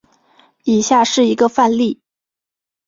[0.63, 2.01] 以下是一个范例。